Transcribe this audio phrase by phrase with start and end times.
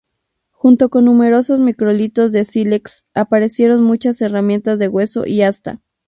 [0.49, 5.79] Junto con numerosos microlitos de sílex aparecieron muchas herramientas de hueso y asta.